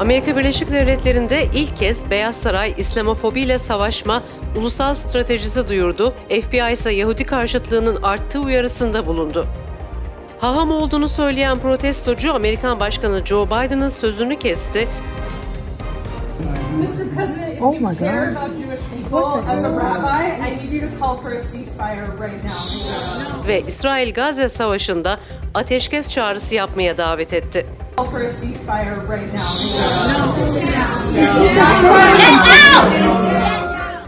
[0.00, 4.22] Amerika Birleşik Devletleri'nde ilk kez Beyaz Saray İslamofobiyle savaşma
[4.56, 6.14] ulusal stratejisi duyurdu.
[6.28, 9.46] FBI ise Yahudi karşıtlığının arttığı uyarısında bulundu.
[10.40, 14.88] Haham olduğunu söyleyen protestocu Amerikan Başkanı Joe Biden'ın sözünü kesti.
[17.60, 18.67] Oh my God.
[23.48, 25.18] Ve İsrail-Gazze savaşında
[25.54, 27.66] ateşkes çağrısı yapmaya davet etti.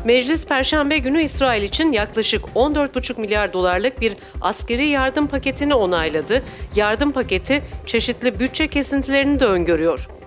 [0.05, 6.43] Meclis Perşembe günü İsrail için yaklaşık 14,5 milyar dolarlık bir askeri yardım paketini onayladı.
[6.77, 10.20] Yardım paketi çeşitli bütçe kesintilerini de öngörüyor.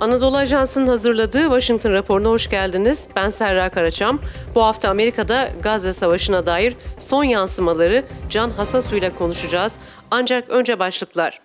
[0.00, 3.08] Anadolu Ajansı'nın hazırladığı Washington raporuna hoş geldiniz.
[3.16, 4.20] Ben Serra Karaçam.
[4.54, 9.76] Bu hafta Amerika'da Gazze Savaşı'na dair son yansımaları Can Hasasu ile konuşacağız.
[10.10, 11.40] Ancak önce başlıklar.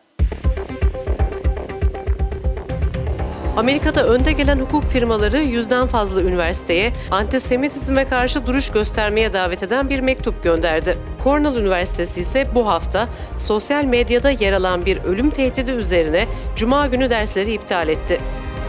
[3.58, 10.00] Amerika'da önde gelen hukuk firmaları yüzden fazla üniversiteye antisemitizme karşı duruş göstermeye davet eden bir
[10.00, 10.98] mektup gönderdi.
[11.24, 17.10] Cornell Üniversitesi ise bu hafta sosyal medyada yer alan bir ölüm tehdidi üzerine Cuma günü
[17.10, 18.18] dersleri iptal etti.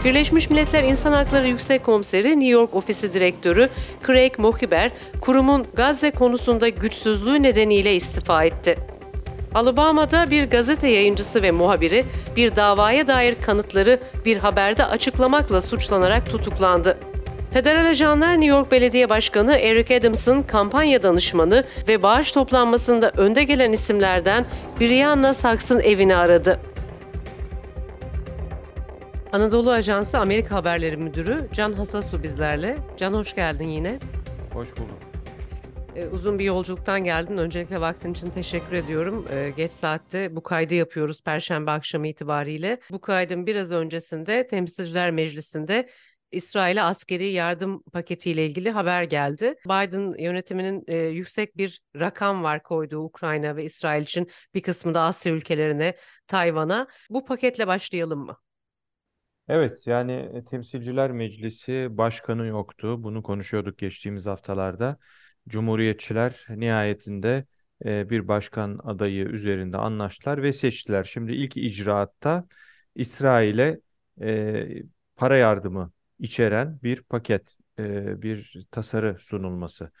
[0.05, 3.69] Birleşmiş Milletler İnsan Hakları Yüksek Komiseri New York Ofisi Direktörü
[4.07, 8.75] Craig Mohiber, kurumun Gazze konusunda güçsüzlüğü nedeniyle istifa etti.
[9.55, 16.97] Alabama'da bir gazete yayıncısı ve muhabiri bir davaya dair kanıtları bir haberde açıklamakla suçlanarak tutuklandı.
[17.53, 23.71] Federal ajanlar New York Belediye Başkanı Eric Adams'ın kampanya danışmanı ve bağış toplanmasında önde gelen
[23.71, 24.45] isimlerden
[24.79, 26.59] Brianna Saks'ın evini aradı.
[29.35, 32.77] Anadolu Ajansı Amerika Haberleri Müdürü Can Hasasu bizlerle.
[32.97, 33.99] Can hoş geldin yine.
[34.53, 34.97] Hoş bulduk.
[35.95, 37.37] Ee, uzun bir yolculuktan geldin.
[37.37, 39.25] Öncelikle vaktin için teşekkür ediyorum.
[39.31, 42.79] Ee, geç saatte bu kaydı yapıyoruz Perşembe akşamı itibariyle.
[42.91, 45.89] Bu kaydın biraz öncesinde Temsilciler Meclisi'nde
[46.31, 49.55] İsrail'e askeri yardım paketiyle ilgili haber geldi.
[49.65, 55.01] Biden yönetiminin e, yüksek bir rakam var koyduğu Ukrayna ve İsrail için bir kısmı da
[55.01, 55.95] Asya ülkelerine,
[56.27, 56.87] Tayvan'a.
[57.09, 58.37] Bu paketle başlayalım mı?
[59.47, 63.03] Evet yani e, Temsilciler Meclisi başkanı yoktu.
[63.03, 64.97] Bunu konuşuyorduk geçtiğimiz haftalarda.
[65.47, 67.45] Cumhuriyetçiler nihayetinde
[67.85, 71.03] e, bir başkan adayı üzerinde anlaştılar ve seçtiler.
[71.03, 72.47] Şimdi ilk icraatta
[72.95, 73.79] İsrail'e
[74.21, 74.67] e,
[75.15, 79.91] para yardımı içeren bir paket, e, bir tasarı sunulması.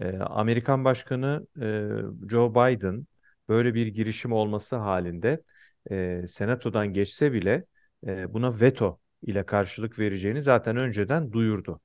[0.00, 1.88] E, Amerikan Başkanı e,
[2.30, 3.06] Joe Biden
[3.48, 5.42] böyle bir girişim olması halinde
[5.90, 7.64] e, Senato'dan geçse bile
[8.06, 11.80] e, buna veto ile karşılık vereceğini zaten önceden duyurdu.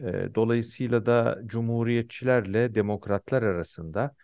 [0.00, 4.14] E, Dolayısıyla da Cumhuriyetçilerle Demokratlar arasında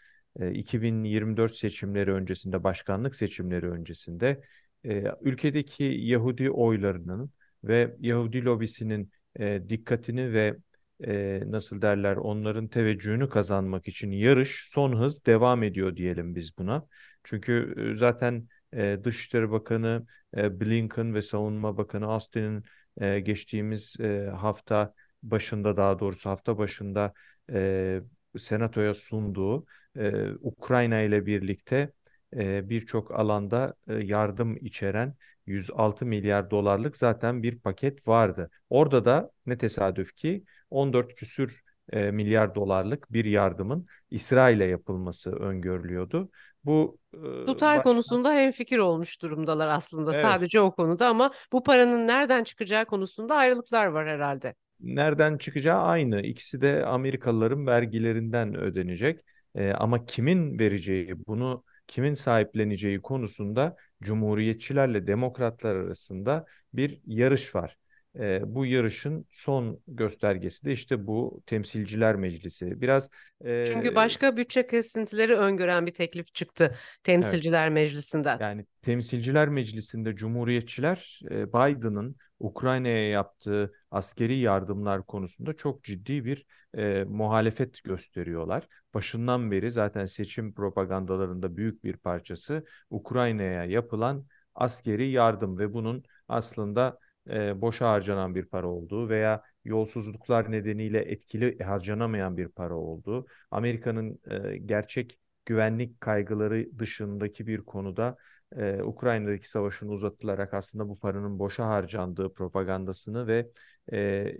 [0.40, 4.40] e, 2024 seçimleri öncesinde, başkanlık seçimleri öncesinde
[4.84, 7.30] e, ülkedeki Yahudi oylarının
[7.64, 10.56] ve Yahudi lobisinin e, dikkatini ve
[11.04, 16.86] e, nasıl derler onların teveccühünü kazanmak için yarış son hız devam ediyor diyelim biz buna.
[17.24, 20.06] Çünkü e, zaten e, Dışişleri Bakanı
[20.36, 22.64] e, Blinken ve Savunma Bakanı Austin'in
[23.00, 27.12] e, geçtiğimiz e, hafta başında daha doğrusu hafta başında
[27.52, 28.00] e,
[28.38, 29.66] Senato'ya sunduğu
[29.98, 31.92] e, Ukrayna ile birlikte
[32.36, 35.14] e, birçok alanda e, yardım içeren
[35.46, 38.50] 106 milyar dolarlık zaten bir paket vardı.
[38.70, 41.62] Orada da ne tesadüf ki 14 küsür
[41.92, 46.30] e, milyar dolarlık bir yardımın İsrail'e yapılması öngörülüyordu.
[46.64, 50.22] Bu e, Tutar başka- konusunda hemfikir olmuş durumdalar aslında Evet.
[50.22, 54.54] sadece o konuda ama bu paranın nereden çıkacağı konusunda ayrılıklar var herhalde.
[54.80, 56.20] Nereden çıkacağı aynı.
[56.22, 59.20] İkisi de Amerikalıların vergilerinden ödenecek.
[59.54, 66.44] Ee, ama kimin vereceği, bunu kimin sahipleneceği konusunda Cumhuriyetçilerle Demokratlar arasında
[66.74, 67.76] bir yarış var.
[68.18, 72.80] Ee, bu yarışın son göstergesi de işte bu Temsilciler Meclisi.
[72.80, 73.10] Biraz
[73.44, 78.38] Çünkü e, başka bütçe kesintileri öngören bir teklif çıktı Temsilciler Meclisi'nden.
[78.40, 87.04] Yani Temsilciler Meclisi'nde Cumhuriyetçiler e, Biden'ın Ukrayna'ya yaptığı askeri yardımlar konusunda çok ciddi bir e,
[87.04, 88.68] muhalefet gösteriyorlar.
[88.94, 96.98] Başından beri zaten seçim propagandalarında büyük bir parçası Ukrayna'ya yapılan askeri yardım ve bunun aslında
[97.30, 104.20] e, boşa harcanan bir para olduğu veya yolsuzluklar nedeniyle etkili harcanamayan bir para olduğu, Amerika'nın
[104.30, 108.16] e, gerçek güvenlik kaygıları dışındaki bir konuda
[108.56, 113.48] e, Ukrayna'daki savaşın uzatılarak aslında bu paranın boşa harcandığı propagandasını ve
[113.92, 114.36] e,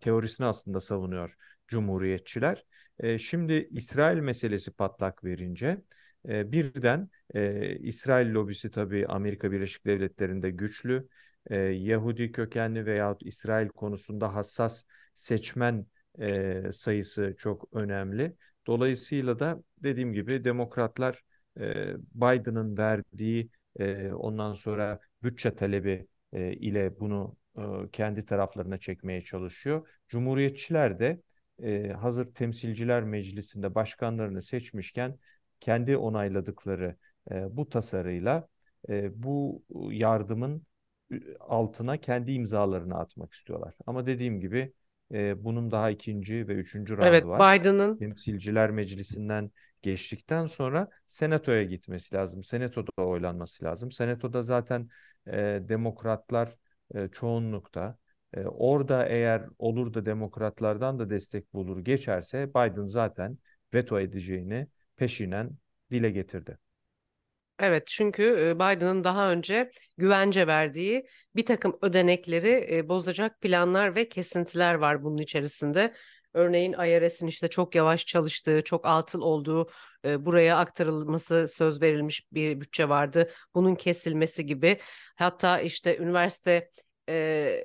[0.00, 1.34] teorisini aslında savunuyor
[1.68, 2.64] Cumhuriyetçiler.
[2.98, 5.82] E, şimdi İsrail meselesi patlak verince
[6.28, 11.08] E, birden e, İsrail lobisi tabii Amerika Birleşik Devletleri'nde güçlü.
[11.50, 15.86] E, Yahudi kökenli veyahut İsrail konusunda hassas seçmen
[16.20, 18.36] e, sayısı çok önemli.
[18.66, 21.22] Dolayısıyla da dediğim gibi demokratlar
[21.60, 27.62] e, Biden'ın verdiği e, ondan sonra bütçe talebi e, ile bunu e,
[27.92, 29.88] kendi taraflarına çekmeye çalışıyor.
[30.08, 31.20] Cumhuriyetçiler de
[31.62, 35.18] e, hazır temsilciler meclisinde başkanlarını seçmişken
[35.60, 36.96] kendi onayladıkları
[37.30, 38.48] e, bu tasarıyla
[38.88, 40.66] e, bu yardımın
[41.40, 43.74] altına kendi imzalarını atmak istiyorlar.
[43.86, 44.72] Ama dediğim gibi
[45.12, 47.60] e, bunun daha ikinci ve üçüncü Evet, roundu var.
[47.60, 49.50] Biden'ın Temsilciler Meclisi'nden
[49.82, 52.44] geçtikten sonra Senato'ya gitmesi lazım.
[52.44, 53.92] Senato'da oylanması lazım.
[53.92, 54.88] Senato'da zaten
[55.26, 56.56] e, demokratlar
[56.94, 57.96] e, çoğunlukta.
[58.34, 63.38] E, orada eğer olur da demokratlardan da destek bulur geçerse Biden zaten
[63.74, 64.66] veto edeceğini
[64.96, 65.50] peşinen
[65.90, 66.58] dile getirdi.
[67.58, 71.06] Evet çünkü Biden'ın daha önce güvence verdiği
[71.36, 75.94] bir takım ödenekleri bozacak planlar ve kesintiler var bunun içerisinde.
[76.34, 79.66] Örneğin IRS'in işte çok yavaş çalıştığı, çok atıl olduğu,
[80.04, 83.30] buraya aktarılması söz verilmiş bir bütçe vardı.
[83.54, 84.80] Bunun kesilmesi gibi.
[85.16, 86.70] Hatta işte üniversite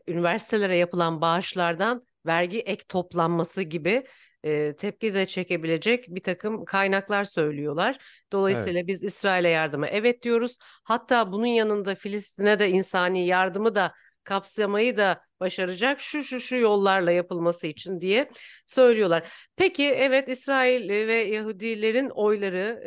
[0.07, 4.03] üniversitelere yapılan bağışlardan vergi ek toplanması gibi
[4.43, 7.97] e, tepki de çekebilecek bir takım kaynaklar söylüyorlar.
[8.31, 8.87] Dolayısıyla evet.
[8.87, 10.57] biz İsrail'e yardıma evet diyoruz.
[10.83, 13.93] Hatta bunun yanında Filistin'e de insani yardımı da
[14.23, 18.29] kapsamayı da başaracak şu şu şu yollarla yapılması için diye
[18.65, 19.31] söylüyorlar.
[19.55, 22.81] Peki evet İsrail ve Yahudilerin oyları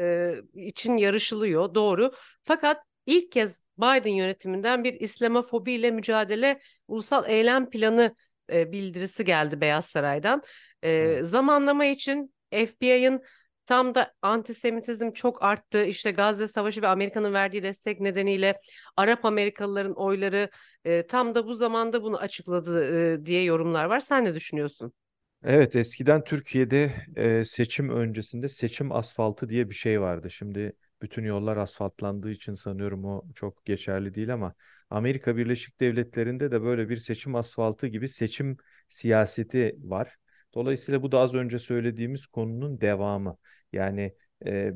[0.56, 2.12] e, için yarışılıyor doğru.
[2.44, 8.14] Fakat ilk kez Biden yönetiminden bir İslamofobiyle mücadele ulusal eylem planı
[8.52, 10.42] e, bildirisi geldi Beyaz Saray'dan.
[10.82, 11.22] E.
[11.22, 13.22] Zamanlama için FBI'ın
[13.66, 15.84] tam da antisemitizm çok arttı.
[15.84, 18.60] İşte Gazze Savaşı ve Amerika'nın verdiği destek nedeniyle
[18.96, 20.50] Arap Amerikalıların oyları
[20.84, 22.84] e, tam da bu zamanda bunu açıkladı
[23.14, 24.00] e, diye yorumlar var.
[24.00, 24.92] Sen ne düşünüyorsun?
[25.44, 30.30] Evet, eskiden Türkiye'de e, seçim öncesinde seçim asfaltı diye bir şey vardı.
[30.30, 30.72] Şimdi
[31.02, 34.54] bütün yollar asfaltlandığı için sanıyorum o çok geçerli değil ama
[34.92, 38.56] Amerika Birleşik Devletleri'nde de böyle bir seçim asfaltı gibi seçim
[38.88, 40.16] siyaseti var.
[40.54, 43.36] Dolayısıyla bu da az önce söylediğimiz konunun devamı.
[43.72, 44.14] Yani
[44.46, 44.72] e,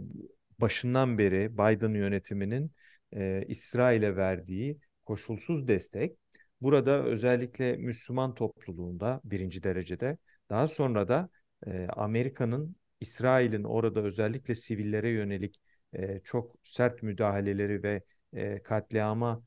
[0.58, 2.72] başından beri Biden yönetiminin
[3.12, 6.18] e, İsrail'e verdiği koşulsuz destek
[6.60, 10.18] burada özellikle Müslüman topluluğunda birinci derecede
[10.50, 11.28] daha sonra da
[11.66, 15.60] e, Amerika'nın İsrail'in orada özellikle sivillere yönelik
[15.92, 18.02] e, çok sert müdahaleleri ve
[18.32, 19.42] e, katliama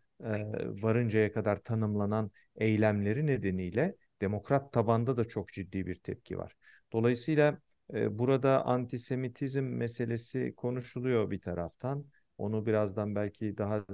[0.82, 6.56] varıncaya kadar tanımlanan eylemleri nedeniyle demokrat tabanda da çok ciddi bir tepki var.
[6.94, 7.58] Dolayısıyla
[7.94, 12.06] burada antisemitizm meselesi konuşuluyor bir taraftan.
[12.38, 13.86] Onu birazdan belki daha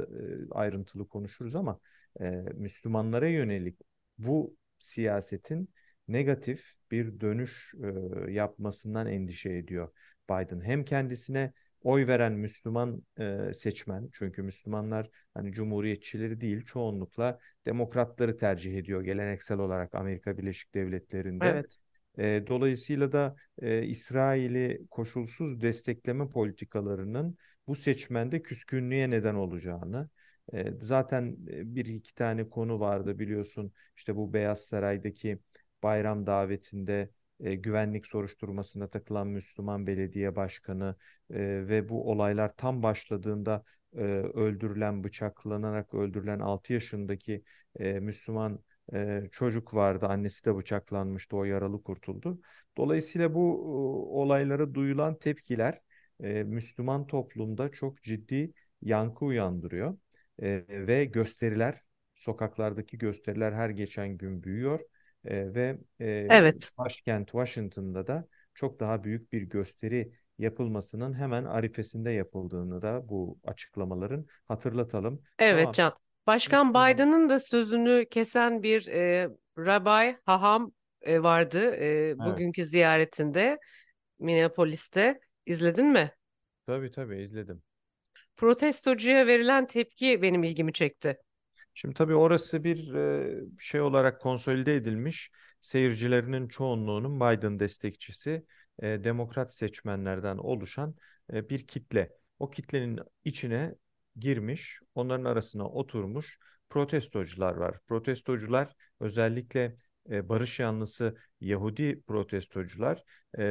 [0.51, 1.79] ayrıntılı konuşuruz ama
[2.53, 3.79] Müslümanlara yönelik
[4.17, 5.69] bu siyasetin
[6.07, 7.73] negatif bir dönüş
[8.29, 9.89] yapmasından endişe ediyor
[10.29, 10.61] Biden.
[10.61, 11.53] Hem kendisine
[11.85, 19.59] oy veren Müslüman e, seçmen çünkü Müslümanlar hani cumhuriyetçileri değil çoğunlukla demokratları tercih ediyor geleneksel
[19.59, 21.45] olarak Amerika Birleşik Devletleri'nde.
[21.45, 21.77] Evet.
[22.17, 27.37] E, dolayısıyla da e, İsrail'i koşulsuz destekleme politikalarının
[27.67, 30.09] bu seçmende küskünlüğe neden olacağını
[30.53, 35.39] e, zaten bir iki tane konu vardı biliyorsun işte bu Beyaz Saray'daki
[35.83, 40.95] bayram davetinde e, güvenlik soruşturmasına takılan Müslüman belediye başkanı
[41.29, 43.63] e, ve bu olaylar tam başladığında
[43.93, 43.99] e,
[44.33, 47.43] öldürülen, bıçaklanarak öldürülen 6 yaşındaki
[47.79, 48.59] e, Müslüman
[48.93, 50.05] e, çocuk vardı.
[50.07, 51.37] Annesi de bıçaklanmıştı.
[51.37, 52.39] O yaralı kurtuldu.
[52.77, 55.79] Dolayısıyla bu e, olaylara duyulan tepkiler
[56.23, 59.97] e, Müslüman toplumda çok ciddi yankı uyandırıyor.
[60.41, 61.81] E, ve gösteriler,
[62.15, 64.79] sokaklardaki gösteriler her geçen gün büyüyor.
[65.25, 66.71] E, ve e, evet.
[66.77, 74.25] başkent Washington'da da çok daha büyük bir gösteri yapılmasının hemen arifesinde yapıldığını da bu açıklamaların
[74.47, 75.21] hatırlatalım.
[75.39, 75.73] Evet tamam.
[75.73, 75.93] Can.
[76.27, 82.19] Başkan Biden'ın da sözünü kesen bir e, Rabbi Haham e, vardı e, evet.
[82.19, 83.57] bugünkü ziyaretinde
[84.19, 85.19] Minneapolis'te.
[85.45, 86.11] İzledin mi?
[86.67, 87.61] Tabii tabii izledim.
[88.37, 91.17] Protestocuya verilen tepki benim ilgimi çekti.
[91.77, 92.93] Şimdi tabii orası bir
[93.59, 95.31] şey olarak konsolide edilmiş.
[95.61, 98.45] Seyircilerinin çoğunluğunun Biden destekçisi,
[98.81, 100.95] demokrat seçmenlerden oluşan
[101.33, 102.09] bir kitle.
[102.39, 103.75] O kitlenin içine
[104.19, 106.39] girmiş, onların arasına oturmuş
[106.69, 107.77] protestocular var.
[107.87, 109.75] Protestocular özellikle
[110.09, 113.03] barış yanlısı Yahudi protestocular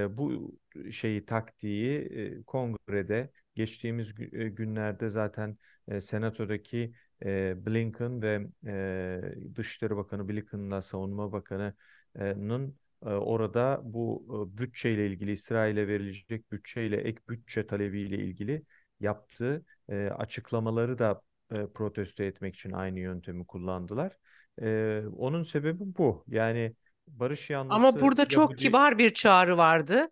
[0.09, 0.57] bu
[0.90, 2.09] şeyi taktiği
[2.47, 5.59] kongrede geçtiğimiz gü- günlerde zaten
[6.00, 15.06] senatodaki e, Blinken ve e, Dışişleri Bakanı Blinken'la Savunma Bakanı'nın e, orada bu e, bütçeyle
[15.06, 18.62] ilgili İsrail'e verilecek bütçeyle ek bütçe talebiyle ilgili
[19.00, 21.21] yaptığı e, açıklamaları da
[21.52, 24.16] e, protesto etmek için aynı yöntemi kullandılar.
[24.62, 26.25] E, onun sebebi bu.
[26.28, 26.75] Yani
[27.09, 30.09] barış Ama yanlısı burada çok Yahudi kibar bir çağrı vardı.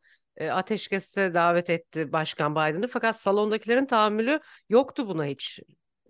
[0.51, 5.61] Ateşkese davet etti Başkan Biden'ı fakat salondakilerin tahammülü yoktu buna hiç.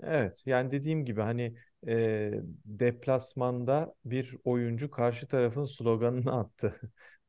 [0.03, 1.57] Evet, yani dediğim gibi hani
[1.89, 2.33] e,
[2.65, 6.81] deplasmanda bir oyuncu karşı tarafın sloganını attı.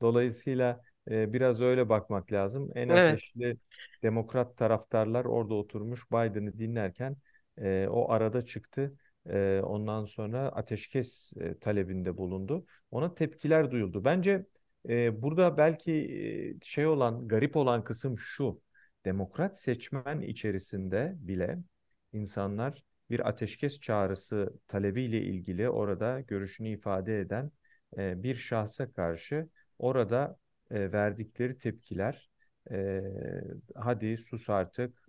[0.02, 2.72] Dolayısıyla e, biraz öyle bakmak lazım.
[2.76, 3.58] En Evet, ateşli
[4.04, 7.18] demokrat taraftarlar orada oturmuş Biden'ı dinlerken
[7.58, 8.96] e, o arada çıktı.
[9.30, 12.66] E, ondan sonra ateşkes e, talebinde bulundu.
[12.92, 14.04] Ona tepkiler duyuldu.
[14.06, 14.46] Bence
[14.90, 15.92] e, burada belki
[16.62, 18.62] e, şey olan, garip olan kısım şu.
[19.06, 21.58] Demokrat seçmen içerisinde bile
[22.14, 27.52] insanlar bir ateşkes çağrısı talebiyle ilgili orada görüşünü ifade eden
[27.98, 30.38] e, bir şahsa karşı orada
[30.72, 32.30] e, verdikleri tepkiler
[32.72, 33.02] e,
[33.76, 35.06] hadi sus artık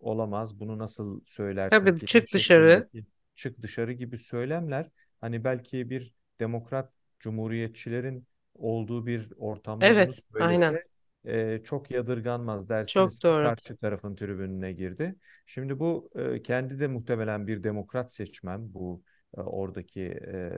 [0.00, 2.88] olamaz bunu nasıl söylersin tabii çık dışarı.
[3.34, 10.78] çık dışarı gibi söylemler hani belki bir demokrat cumhuriyetçilerin olduğu bir ortamda Evet, aynen.
[11.26, 13.42] E, çok yadırganmaz dersiniz Çok doğru.
[13.42, 15.16] karşı tarafın tribününe girdi.
[15.46, 19.02] Şimdi bu e, kendi de muhtemelen bir demokrat seçmen bu
[19.36, 20.50] e, oradaki e,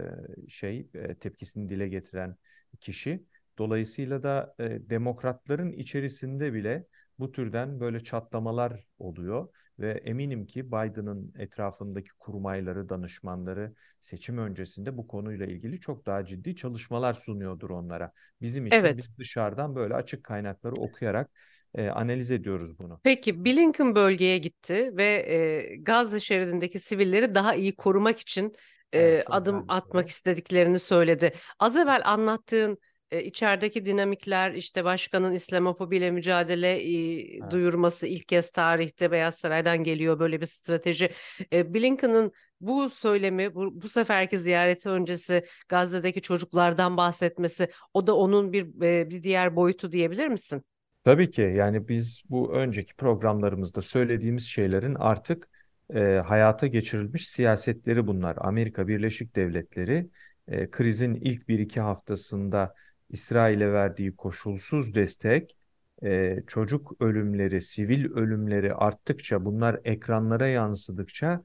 [0.48, 2.36] şey e, tepkisini dile getiren
[2.80, 3.24] kişi.
[3.58, 6.86] Dolayısıyla da e, demokratların içerisinde bile
[7.18, 9.48] bu türden böyle çatlamalar oluyor
[9.78, 16.56] ve eminim ki Biden'ın etrafındaki kurmayları, danışmanları seçim öncesinde bu konuyla ilgili çok daha ciddi
[16.56, 18.12] çalışmalar sunuyordur onlara.
[18.40, 18.96] Bizim için Evet.
[18.96, 21.30] biz dışarıdan böyle açık kaynakları okuyarak
[21.74, 23.00] e, analiz ediyoruz bunu.
[23.02, 28.52] Peki Blinken bölgeye gitti ve e, Gazze şeridindeki sivilleri daha iyi korumak için
[28.94, 31.32] e, Evet, adım atmak istediklerini söyledi.
[31.58, 32.78] Az evvel anlattığın
[33.10, 37.52] e, içerideki dinamikler işte başkanın İslamofobiyle mücadele e, Evet.
[37.52, 41.10] duyurması ilk kez tarihte Beyaz Saray'dan geliyor böyle bir strateji.
[41.52, 48.52] E, Blinken'ın bu söylemi bu, bu seferki ziyareti öncesi Gazze'deki çocuklardan bahsetmesi o da onun
[48.52, 50.64] bir e, bir diğer boyutu diyebilir misin?
[51.04, 55.48] Tabii ki yani biz bu önceki programlarımızda söylediğimiz şeylerin artık
[55.94, 58.36] e, hayata geçirilmiş siyasetleri bunlar.
[58.40, 60.06] Amerika Birleşik Devletleri
[60.48, 62.74] e, krizin ilk bir iki haftasında
[63.10, 65.56] İsrail'e verdiği koşulsuz destek,
[66.02, 71.42] e, çocuk ölümleri, sivil ölümleri arttıkça, bunlar ekranlara yansıdıkça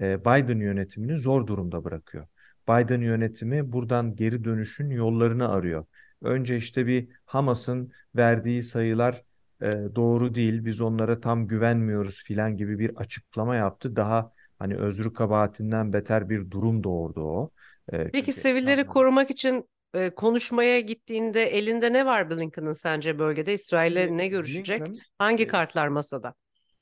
[0.00, 2.26] e, Biden yönetimini zor durumda bırakıyor.
[2.68, 5.86] Biden yönetimi buradan geri dönüşün yollarını arıyor.
[6.22, 9.22] Önce işte bir Hamas'ın verdiği sayılar
[9.62, 13.96] e, doğru değil, biz onlara tam güvenmiyoruz filan gibi bir açıklama yaptı.
[13.96, 17.50] Daha hani özrü kabahatinden beter bir durum doğurdu o.
[17.92, 18.86] E, Peki çünkü sivilleri ekranlar.
[18.86, 23.52] korumak için e, konuşmaya gittiğinde elinde ne var Blinken'ın sence bölgede?
[23.52, 24.80] İsrail'le ne görüşecek?
[24.80, 26.34] Blinken Hangi e, kartlar masada?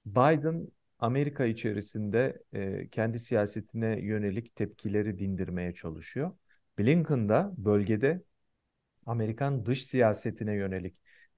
[0.06, 6.32] Biden Amerika içerisinde e, kendi siyasetine yönelik tepkileri dindirmeye çalışıyor.
[6.78, 8.22] Blinken da bölgede
[9.06, 10.94] Amerikan dış siyasetine yönelik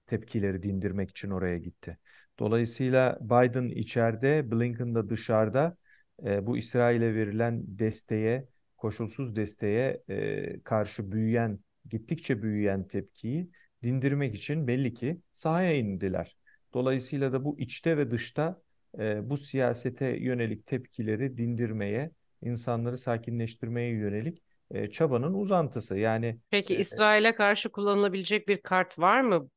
[0.06, 1.98] tepkileri dindirmek için oraya gitti.
[2.38, 5.76] Dolayısıyla Biden içeride, Blinken da dışarıda
[6.24, 8.48] e, bu İsrail'e verilen desteğe,
[8.84, 11.58] koşulsuz desteğe e, karşı büyüyen,
[11.90, 13.50] gittikçe büyüyen tepkiyi
[13.82, 16.36] dindirmek için belli ki sahaya indiler.
[16.74, 18.62] Dolayısıyla da bu içte ve dışta
[18.98, 22.10] e, bu siyasete yönelik tepkileri dindirmeye,
[22.42, 25.98] insanları sakinleştirmeye yönelik e, çabanın uzantısı.
[25.98, 29.48] Yani Peki e, İsrail'e karşı kullanılabilecek bir kart var mı?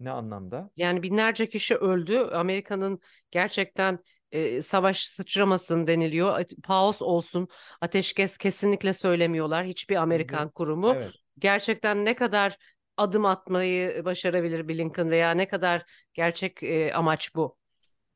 [0.00, 0.70] ne anlamda?
[0.76, 2.18] Yani binlerce kişi öldü.
[2.18, 3.98] Amerika'nın gerçekten
[4.32, 6.44] e, savaş sıçramasın deniliyor.
[6.64, 7.48] Paus olsun,
[7.80, 9.66] ateşkes kesinlikle söylemiyorlar.
[9.66, 9.96] Hiçbir.
[9.96, 10.92] Amerikan kurumu.
[10.96, 11.12] Evet.
[11.38, 12.56] Gerçekten ne kadar
[12.96, 17.56] adım atmayı başarabilir Blinken veya ne kadar gerçek e, amaç bu?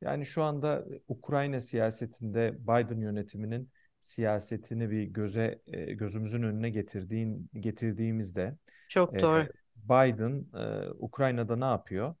[0.01, 8.57] Yani şu anda Ukrayna siyasetinde Biden yönetiminin siyasetini bir göze e, gözümüzün önüne getirdiğin getirdiğimizde
[8.89, 9.47] Çok e, doğru.
[9.75, 12.15] Biden e, Ukrayna'da ne yapıyor?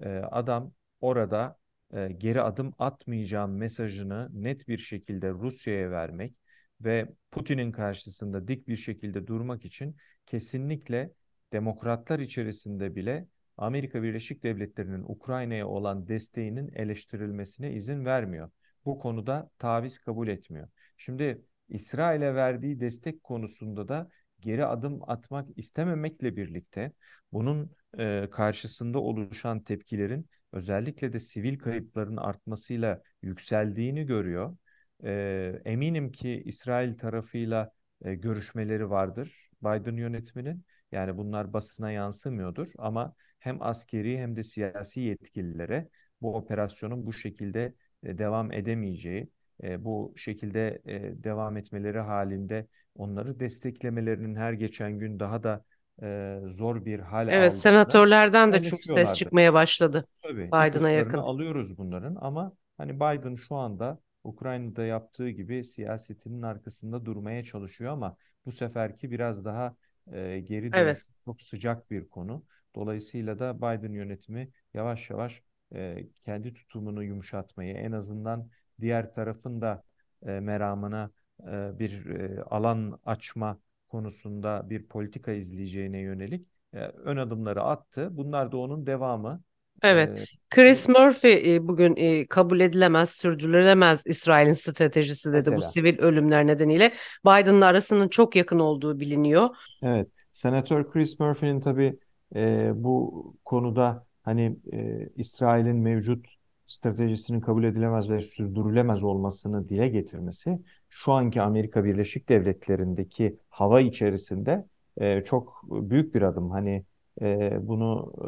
[0.00, 1.58] E, adam orada
[1.94, 6.34] e, geri adım atmayacağım mesajını net bir şekilde Rusya'ya vermek
[6.80, 11.12] ve Putin'in karşısında dik bir şekilde durmak için kesinlikle
[11.52, 13.26] demokratlar içerisinde bile
[13.56, 18.50] Amerika Birleşik Devletleri'nin Ukrayna'ya olan desteğinin eleştirilmesine izin vermiyor.
[18.84, 20.68] Bu konuda taviz kabul etmiyor.
[20.96, 24.08] Şimdi İsrail'e verdiği destek konusunda da
[24.40, 26.92] geri adım atmak istememekle birlikte
[27.32, 34.56] bunun e, karşısında oluşan tepkilerin özellikle de sivil kayıpların artmasıyla yükseldiğini görüyor.
[35.04, 37.70] E, eminim ki İsrail tarafıyla
[38.04, 40.64] e, görüşmeleri vardır Biden yönetiminin.
[40.92, 45.88] Yani bunlar basına yansımıyordur ama hem askeri hem de siyasi yetkililere
[46.20, 49.30] bu operasyonun bu şekilde e, devam edemeyeceği,
[49.62, 55.64] e, bu şekilde e, devam etmeleri halinde onları desteklemelerinin her geçen gün daha da
[56.02, 61.18] e, zor bir hal Evet, senatörlerden de çok ses çıkmaya başladı Tabii Biden'a yakın.
[61.18, 68.16] alıyoruz bunların ama hani Biden şu anda Ukrayna'da yaptığı gibi siyasetinin arkasında durmaya çalışıyor ama
[68.46, 69.76] bu seferki biraz daha
[70.12, 72.44] e, geri dönüş Evet, çok sıcak bir konu.
[72.74, 75.42] Dolayısıyla da Biden yönetimi yavaş yavaş
[75.74, 78.48] e, kendi tutumunu yumuşatmayı en azından
[78.80, 79.82] diğer tarafın da
[80.26, 81.10] e, meramına
[81.40, 83.58] e, bir e, alan açma
[83.96, 88.08] konusunda bir politika izleyeceğine yönelik e, ön adımları attı.
[88.10, 89.42] Bunlar da onun devamı.
[89.82, 90.18] evet.
[90.18, 95.70] E, Chris bu Murphy e, bugün e, kabul edilemez, sürdürülemez İsrail'in stratejisi dedi bu mesela.
[95.70, 96.92] sivil ölümler nedeniyle.
[97.26, 99.48] Biden'la arasının çok yakın olduğu biliniyor.
[99.82, 101.98] Evet, Senatör Chris Murphy'nin tabii
[102.34, 106.35] e, bu konuda hani e, İsrail'in mevcut
[106.66, 110.58] stratejisinin kabul edilemez ve sürdürülemez olmasını dile getirmesi
[110.88, 114.66] şu anki Amerika Birleşik Devletleri'ndeki hava içerisinde
[115.00, 116.50] e, çok büyük bir adım.
[116.50, 116.84] Hani
[117.20, 118.26] e, bunu e,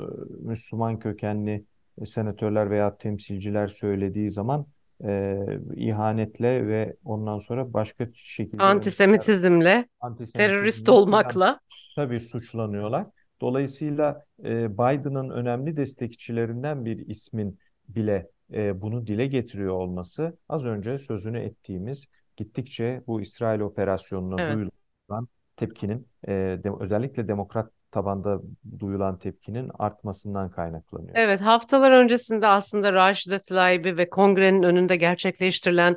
[0.48, 1.64] Müslüman kökenli
[2.06, 4.66] senatörler veya temsilciler söylediği zaman
[5.04, 5.38] e,
[5.76, 11.60] ihanetle ve ondan sonra başka şekilde Antisemitizmle, terörist antisemitizmle filan olmakla.
[11.96, 13.06] tabii suçlanıyorlar.
[13.40, 20.98] Dolayısıyla e, Biden'ın önemli destekçilerinden bir ismin bile e, bunu dile getiriyor olması az önce
[20.98, 24.56] sözünü ettiğimiz gittikçe bu İsrail operasyonuna Evet.
[24.56, 28.40] duyulan tepkinin e, de, özellikle demokrat tabanda
[28.78, 31.14] duyulan tepkinin artmasından kaynaklanıyor.
[31.16, 35.96] Evet, haftalar öncesinde aslında Raşida Tlaib'i ve kongrenin önünde gerçekleştirilen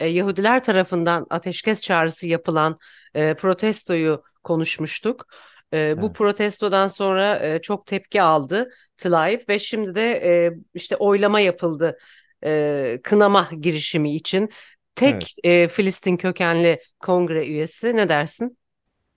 [0.00, 2.78] e, Yahudiler tarafından ateşkes çağrısı yapılan
[3.14, 5.26] e, protestoyu konuşmuştuk.
[5.72, 6.16] E, bu Evet.
[6.16, 8.66] protestodan sonra e, çok tepki aldı
[8.98, 11.98] Tlaib ve şimdi de e, işte oylama yapıldı
[12.44, 14.40] e, kınama girişimi için.
[14.42, 14.52] Evet.
[14.94, 18.58] Tek e, Filistin kökenli kongre üyesi ne dersin?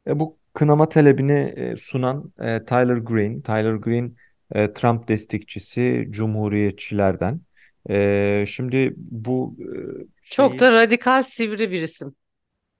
[0.07, 3.41] E, bu kınama talebini e, sunan e, Tyler Green.
[3.41, 4.15] Tyler Green
[4.55, 7.41] e, Trump destekçisi Cumhuriyetçilerden.
[7.89, 9.67] E, şimdi bu e,
[10.23, 12.15] Çok şeyi da radikal sivri bir isim.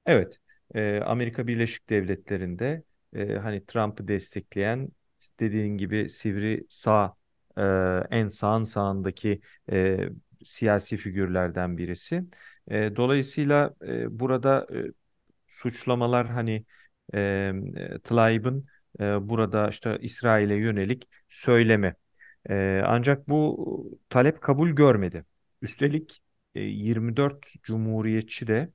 [0.05, 0.37] evet
[0.75, 2.83] e, Amerika Birleşik Devletleri'nde
[3.15, 4.89] e, hani Trump'ı destekleyen
[5.39, 7.15] dediğin gibi sivri sağ
[7.57, 7.61] e,
[8.11, 10.09] en sağın sağındaki e,
[10.45, 12.23] siyasi figürlerden birisi.
[12.71, 14.77] E, dolayısıyla e, burada e,
[15.47, 16.65] suçlamalar hani
[17.13, 17.53] e,
[18.03, 18.65] Tlaib'in
[18.99, 21.95] e, burada işte İsrail'e yönelik söylemi.
[22.49, 25.25] E, ancak bu talep kabul görmedi.
[25.61, 26.23] Üstelik
[26.55, 28.69] e, 24 cumhuriyetçi de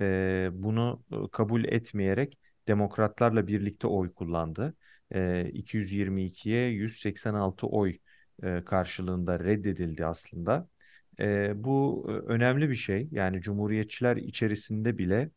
[0.00, 4.74] e, bunu kabul etmeyerek demokratlarla birlikte oy kullandı.
[5.14, 7.98] E, 222'ye 186 oy
[8.64, 10.68] karşılığında reddedildi aslında.
[11.54, 13.08] Bu önemli bir şey.
[13.10, 15.30] Yani cumhuriyetçiler içerisinde bile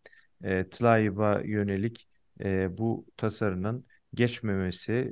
[0.43, 2.07] e, Tlaib'a yönelik
[2.69, 5.11] bu tasarının geçmemesi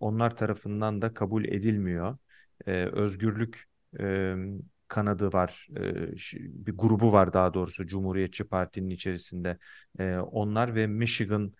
[0.00, 2.18] onlar tarafından da kabul edilmiyor.
[2.66, 3.64] Özgürlük
[4.88, 5.66] kanadı var,
[6.38, 9.58] bir grubu var daha doğrusu Cumhuriyetçi Parti'nin içerisinde.
[10.20, 11.52] Onlar ve Michigan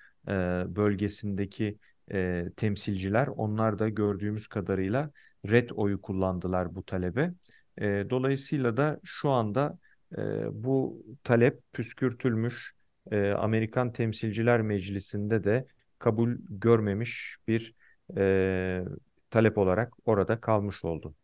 [0.77, 1.79] bölgesindeki
[2.13, 5.11] e, temsilciler, onlar da gördüğümüz kadarıyla
[5.49, 7.33] red oyu kullandılar bu talebe.
[7.79, 9.79] E, dolayısıyla da şu anda
[10.19, 10.23] e,
[10.65, 12.73] bu talep püskürtülmüş.
[13.11, 15.67] E, Amerikan Temsilciler Meclisi'nde de
[15.99, 17.75] kabul görmemiş bir
[18.17, 18.85] e,
[19.31, 21.15] talep olarak orada kalmış oldu.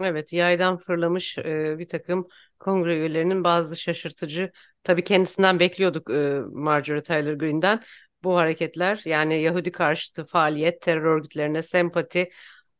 [0.00, 2.22] Evet, yaydan fırlamış e, bir takım
[2.58, 7.80] kongre üyelerinin bazı şaşırtıcı, tabii kendisinden bekliyorduk e, Marjorie Taylor Greene'den
[8.24, 12.30] bu hareketler yani Yahudi karşıtı faaliyet, terör örgütlerine sempati,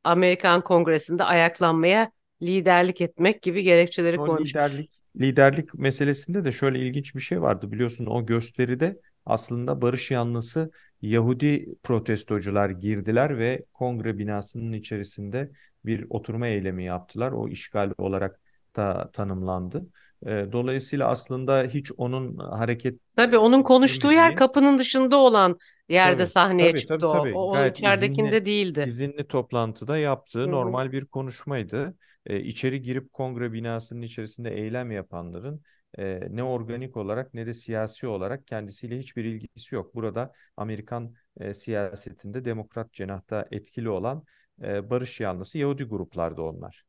[0.05, 2.11] Amerikan Kongresi'nde ayaklanmaya
[2.43, 4.55] liderlik etmek gibi gerekçeleri O koymuş.
[4.55, 10.71] liderlik liderlik meselesinde de şöyle ilginç bir şey vardı biliyorsun o gösteride aslında barış yanlısı
[11.03, 15.51] Yahudi protestocular girdiler ve kongre binasının içerisinde
[15.85, 17.33] bir oturma eylemi yaptılar.
[17.33, 18.41] O işgal olarak
[18.77, 19.87] da tanımlandı.
[20.25, 26.75] Dolayısıyla aslında hiç onun hareket Tabii onun konuştuğu yer kapının dışında olan yerde Tabii, sahneye
[26.75, 27.11] tabii, çıktı tabii, o.
[27.13, 27.33] tabii.
[27.33, 28.81] O, o Gayet içeridekinde izinli, değildi.
[28.85, 30.51] izinli toplantıda yaptığı Hı hı.
[30.51, 31.97] normal bir konuşmaydı.
[32.27, 35.63] Ee, içeri girip kongre binasının içerisinde eylem yapanların
[35.99, 39.95] e, ne organik olarak ne de siyasi olarak kendisiyle hiçbir ilgisi yok.
[39.95, 44.25] Burada Amerikan e, siyasetinde demokrat cenahta etkili olan
[44.63, 46.85] e, barış yanlısı Yahudi gruplardı onlar.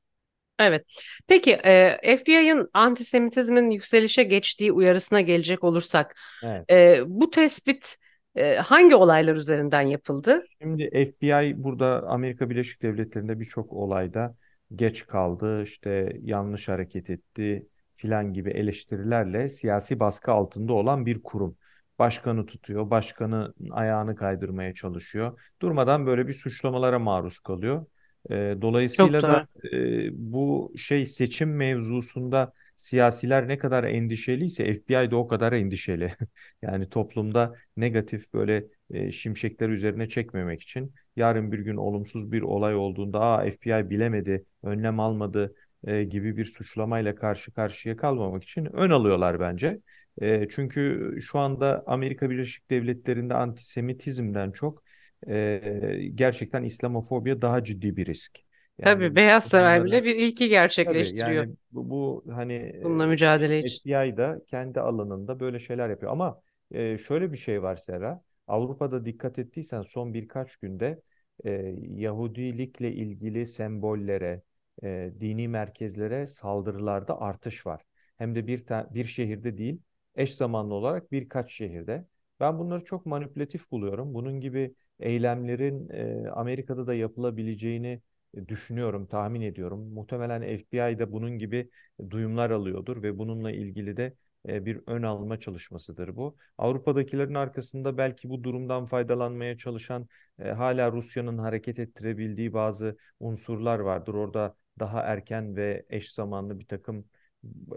[0.59, 0.85] Evet.
[1.27, 6.71] Peki e, FBI'ın antisemitizmin yükselişe geçtiği uyarısına gelecek olursak, Evet.
[6.71, 7.95] e, bu tespit
[8.35, 10.45] e, hangi olaylar üzerinden yapıldı?
[10.61, 14.35] Şimdi FBI burada Amerika Birleşik Devletleri'nde birçok olayda
[14.75, 21.57] geç kaldı, işte yanlış hareket etti filan gibi eleştirilerle siyasi baskı altında olan bir kurum.
[21.99, 25.39] Başkanı tutuyor, başkanı ayağını kaydırmaya çalışıyor.
[25.61, 27.85] Durmadan böyle bir suçlamalara maruz kalıyor.
[28.29, 35.27] Çok dolayısıyla da e, bu şey seçim mevzusunda siyasiler ne kadar endişeliyse FBI de o
[35.27, 36.13] kadar endişeli.
[36.61, 42.75] Yani toplumda negatif böyle e, şimşekler üzerine çekmemek için yarın bir gün olumsuz bir olay
[42.75, 45.55] olduğunda Aa, FBI bilemedi, önlem almadı
[45.87, 49.79] e, gibi bir suçlamayla karşı karşıya kalmamak için ön alıyorlar bence.
[50.21, 54.83] E, çünkü şu anda Amerika Birleşik Devletleri'nde antisemitizmden çok
[55.27, 58.39] e, gerçekten İslamofobiya daha ciddi bir risk.
[58.83, 60.49] Tabii Yani Beyaz Saray bile bir ilki
[60.83, 62.53] Tabii gerçekleştiriyor yani bu, bu hani
[62.83, 63.81] bununla mücadele için.
[63.83, 66.11] FBI da kendi alanında böyle şeyler yapıyor.
[66.11, 68.23] Ama e, şöyle bir şey var Serra.
[68.47, 71.01] Avrupa'da dikkat ettiysen son birkaç günde
[71.45, 71.51] e,
[71.81, 74.41] Yahudilikle ilgili sembollere,
[74.83, 77.81] e, dini merkezlere saldırılarda artış var.
[78.17, 79.81] Hem de bir ta- bir şehirde değil,
[80.15, 82.05] eş zamanlı olarak birkaç şehirde.
[82.39, 84.13] Ben bunları çok manipülatif buluyorum.
[84.13, 88.01] Bunun gibi eylemlerin e, Amerika'da da yapılabileceğini
[88.33, 89.93] e, düşünüyorum, tahmin ediyorum.
[89.93, 91.69] Muhtemelen FBI de bunun gibi
[92.09, 94.13] duyumlar alıyordur ve bununla ilgili de
[94.47, 96.37] e, bir ön alma çalışmasıdır bu.
[96.57, 100.07] Avrupa'dakilerin arkasında belki bu durumdan faydalanmaya çalışan
[100.39, 104.13] e, hala Rusya'nın hareket ettirebildiği bazı unsurlar vardır.
[104.13, 107.05] Orada daha erken ve eş zamanlı bir takım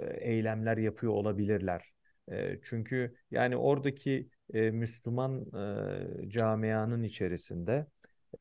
[0.03, 1.93] e, eylemler yapıyor olabilirler.
[2.65, 5.45] Çünkü yani oradaki e, Müslüman
[6.25, 7.87] e, camianın içerisinde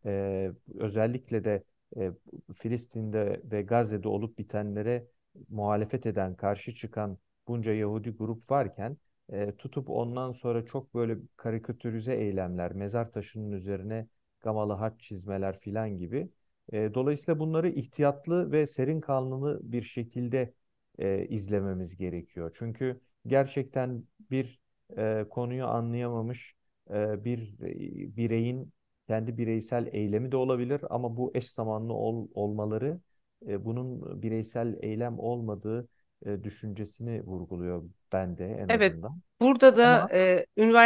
[0.05, 1.63] e, özellikle de
[1.97, 2.11] e,
[2.55, 5.07] Filistin'de ve Gazze'de olup bitenlere
[5.49, 7.17] muhalefet eden, karşı çıkan
[7.47, 8.97] bunca Yahudi grup varken
[9.29, 14.07] e, tutup ondan sonra çok böyle karikatürize eylemler, mezar taşının üzerine
[14.41, 16.29] gamalı haç çizmeler filan gibi.
[16.73, 20.53] E, dolayısıyla bunları ihtiyatlı ve serin kanlı bir şekilde
[20.99, 22.55] e, izlememiz gerekiyor.
[22.59, 24.59] Çünkü gerçekten bir
[24.97, 26.55] e, konuyu anlayamamış
[26.89, 28.73] e, bir e, bireyin
[29.07, 32.99] kendi bireysel eylemi de olabilir ama bu eş zamanlı ol, olmaları
[33.47, 35.87] e, bunun bireysel eylem olmadığı
[36.25, 39.21] e, düşüncesini vurguluyor bende en Evet, azından.
[39.41, 40.45] burada da Ama e,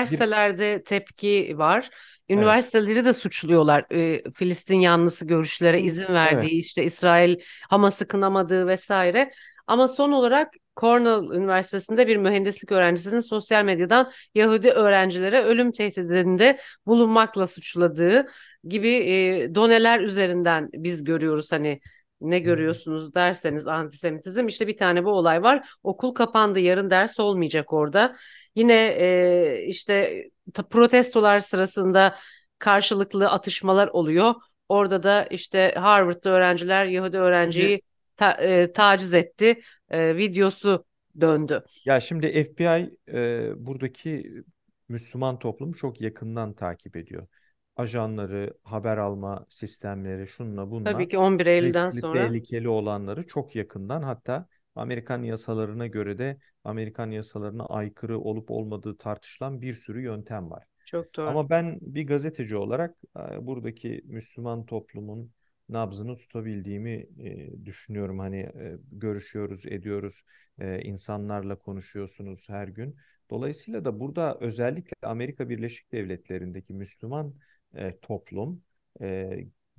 [0.09, 1.89] bir üniversitelerde tepki var.
[2.35, 3.85] evet Üniversiteleri de suçluyorlar.
[3.91, 7.39] E, Filistin yanlısı görüşlere izin verdiği, evet işte İsrail
[7.69, 9.31] Hamas'ı kınamadığı vesaire.
[9.67, 17.47] Ama son olarak Cornell Üniversitesi'nde bir mühendislik öğrencisinin sosyal medyadan Yahudi öğrencilere ölüm tehdidinde bulunmakla
[17.47, 18.25] suçladığı
[18.63, 21.79] gibi e, doneler üzerinden biz görüyoruz hani
[22.21, 25.69] ne görüyorsunuz derseniz antisemitizm işte bir tane bu olay var.
[25.83, 28.15] Okul kapandı yarın ders olmayacak orada.
[28.55, 30.23] Yine e, işte
[30.69, 32.15] protestolar sırasında
[32.59, 34.33] karşılıklı atışmalar oluyor.
[34.69, 37.81] Orada da işte Harvard'lı öğrenciler Yahudi öğrenciyi
[38.17, 39.61] ta- e, taciz etti.
[39.89, 40.85] E, videosu
[41.21, 41.63] döndü.
[41.85, 44.33] ya şimdi FBI e, buradaki
[44.89, 47.27] Müslüman toplumu çok yakından takip ediyor.
[47.75, 53.55] Ajanları, haber alma sistemleri, şunla Tabii bunla ki 11 Eylül'den riskli, sonra tehlikeli olanları çok
[53.55, 60.51] yakından hatta Amerikan yasalarına göre de Amerikan yasalarına aykırı olup olmadığı tartışılan bir sürü yöntem
[60.51, 60.63] var.
[60.85, 61.29] çok doğru.
[61.29, 62.95] Ama ben bir gazeteci olarak
[63.41, 65.31] buradaki Müslüman toplumun
[65.69, 67.07] nabzını tutabildiğimi
[67.65, 68.19] düşünüyorum.
[68.19, 68.49] Hani
[68.91, 70.23] görüşüyoruz, ediyoruz,
[70.83, 72.95] insanlarla konuşuyorsunuz her gün.
[73.29, 77.35] Dolayısıyla da burada özellikle Amerika Birleşik Devletleri'ndeki Müslüman
[78.01, 78.63] toplum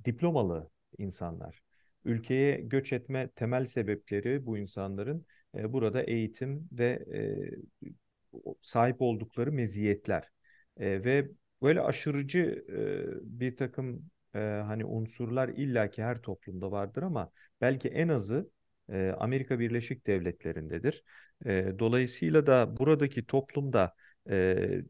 [0.05, 1.61] diplomalı insanlar.
[2.05, 7.05] Ülkeye göç etme temel sebepleri bu insanların burada eğitim ve
[8.61, 10.29] sahip oldukları meziyetler.
[10.79, 11.29] Ve
[11.61, 12.65] böyle aşırıcı
[13.23, 18.49] bir takım e, hani unsurlar illaki her toplumda vardır ama belki en azı
[18.89, 21.03] e, Amerika Birleşik Devletleri'ndedir.
[21.45, 23.93] E, dolayısıyla da buradaki toplumda
[24.29, 24.81] e,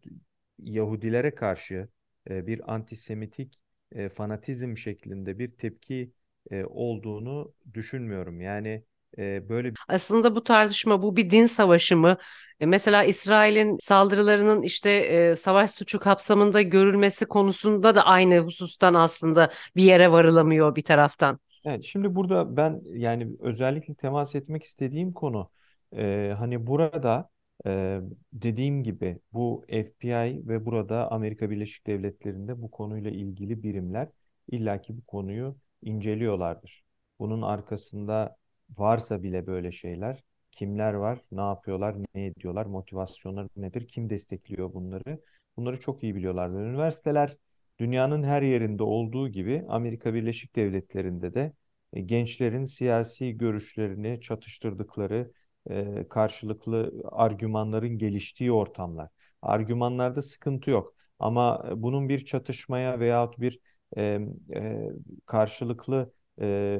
[0.59, 1.87] Yahudilere karşı
[2.29, 3.59] e, bir antisemitik
[3.91, 6.11] e, fanatizm şeklinde bir tepki
[6.51, 8.41] e, olduğunu düşünmüyorum.
[8.41, 8.83] Yani
[9.17, 12.17] e, böyle Aslında bu tartışma bu bir din savaşı mı?
[12.59, 19.49] E, Mesela İsrail'in saldırılarının işte e, savaş suçu kapsamında görülmesi konusunda da aynı husustan aslında
[19.75, 21.39] bir yere varılamıyor bir taraftan.
[21.65, 25.49] Evet, şimdi burada ben yani özellikle temas etmek istediğim konu
[25.97, 27.29] e, hani burada
[27.65, 27.99] e,
[28.33, 34.09] dediğim gibi bu FBI ve burada Amerika Birleşik Devletleri'nde bu konuyla ilgili birimler
[34.51, 36.83] illaki bu konuyu inceliyorlardır.
[37.19, 38.37] Bunun arkasında
[38.77, 45.21] varsa bile böyle şeyler kimler var, ne yapıyorlar, ne ediyorlar, motivasyonları nedir, kim destekliyor bunları?
[45.57, 46.57] Bunları çok iyi biliyorlardı.
[46.59, 47.37] Üniversiteler
[47.79, 51.53] dünyanın her yerinde olduğu gibi Amerika Birleşik Devletleri'nde de
[51.93, 55.31] e, gençlerin siyasi görüşlerini çatıştırdıkları,
[55.69, 59.09] e, karşılıklı argümanların geliştiği ortamlar.
[59.41, 60.93] Argümanlarda sıkıntı yok.
[61.19, 63.59] Ama bunun bir çatışmaya veyahut bir
[63.97, 64.19] e,
[64.55, 64.89] e,
[65.25, 66.79] karşılıklı e,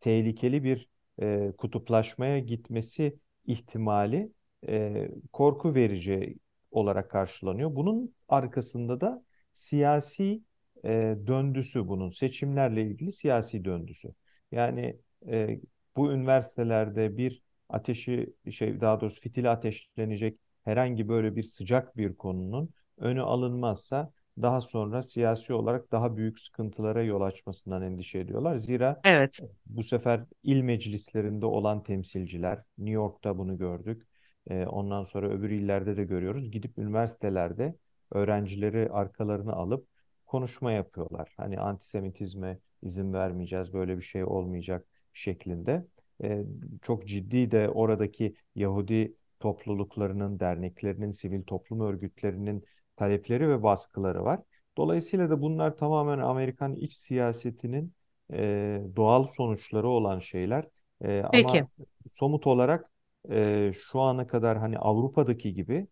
[0.00, 0.88] tehlikeli bir
[1.22, 4.32] e, kutuplaşmaya gitmesi ihtimali
[4.68, 6.36] e, korku verici
[6.70, 7.74] olarak karşılanıyor.
[7.76, 10.42] Bunun arkasında da siyasi
[10.84, 14.14] e, döndüsü bunun seçimlerle ilgili siyasi döndüsü.
[14.52, 14.96] Yani
[15.28, 15.60] e,
[15.96, 22.70] bu üniversitelerde bir ateşi şey daha doğrusu fitili ateşlenecek herhangi böyle bir sıcak bir konunun
[22.98, 28.56] önü alınmazsa daha sonra siyasi olarak daha büyük sıkıntılara yol açmasından endişe ediyorlar.
[28.56, 29.40] Zira Evet.
[29.66, 34.06] bu sefer il meclislerinde olan temsilciler, New York'ta bunu gördük.
[34.50, 36.50] Ee, ondan sonra öbür illerde de görüyoruz.
[36.50, 37.74] Gidip üniversitelerde
[38.12, 39.86] öğrencileri arkalarını alıp
[40.26, 41.34] konuşma yapıyorlar.
[41.36, 45.86] Hani antisemitizme izin vermeyeceğiz, böyle bir şey olmayacak şeklinde.
[46.22, 46.44] Ee,
[46.82, 52.64] çok ciddi de oradaki Yahudi topluluklarının, derneklerinin, sivil toplum örgütlerinin
[52.96, 54.40] talepleri ve baskıları var.
[54.76, 57.92] Dolayısıyla da bunlar tamamen Amerikan iç siyasetinin
[58.32, 60.64] e, doğal sonuçları olan şeyler.
[61.04, 61.58] E, Peki.
[61.58, 61.68] ama
[62.08, 62.90] somut olarak
[63.30, 65.86] e, şu ana kadar hani Avrupa'daki gibi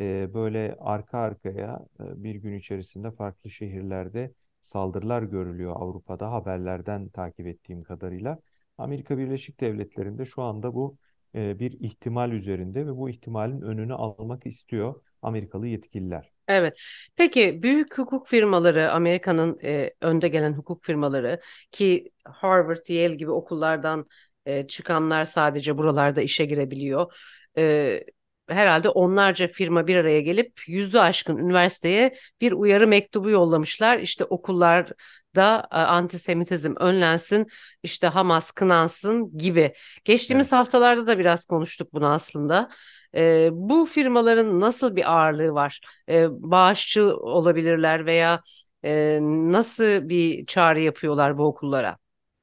[0.00, 7.46] e, böyle arka arkaya e, bir gün içerisinde farklı şehirlerde saldırılar görülüyor Avrupa'da haberlerden takip
[7.46, 8.38] ettiğim kadarıyla.
[8.78, 10.96] Amerika Birleşik Devletleri'nde şu anda bu
[11.34, 16.32] e, bir ihtimal üzerinde ve bu ihtimalin önünü almak istiyor Amerikalı yetkililer.
[16.50, 16.78] Evet.
[17.16, 21.40] Peki büyük hukuk firmaları, Amerika'nın e, önde gelen hukuk firmaları
[21.72, 24.06] ki Harvard, Yale gibi okullardan
[24.46, 27.12] e, çıkanlar sadece buralarda işe girebiliyor.
[27.58, 28.04] E,
[28.48, 33.98] herhalde onlarca firma bir araya gelip yüzü aşkın üniversiteye bir uyarı mektubu yollamışlar.
[33.98, 37.46] İşte okullarda e, antisemitizm önlensin,
[37.82, 39.72] işte Hamas kınansın gibi.
[40.04, 40.52] Geçtiğimiz Evet.
[40.52, 42.68] haftalarda da biraz konuştuk bunu aslında.
[43.14, 45.80] E, bu firmaların nasıl bir ağırlığı var?
[46.08, 48.42] E, bağışçı olabilirler veya
[48.84, 51.96] e, nasıl bir çağrı yapıyorlar bu okullara?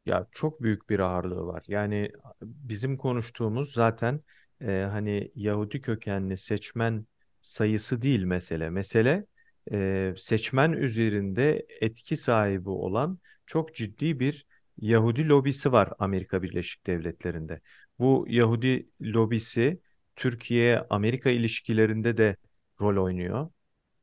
[0.05, 1.63] Ya çok büyük bir ağırlığı var.
[1.67, 4.21] Yani bizim konuştuğumuz zaten
[4.61, 7.05] e, hani Yahudi kökenli seçmen
[7.41, 8.69] sayısı değil mesele.
[8.69, 9.25] Mesele
[9.71, 14.45] e, seçmen üzerinde etki sahibi olan çok ciddi bir
[14.77, 17.61] Yahudi lobisi var Amerika Birleşik Devletleri'nde.
[17.99, 19.79] Bu Yahudi lobisi
[20.17, 22.35] Türkiye-Amerika ilişkilerinde de
[22.81, 23.49] rol oynuyor.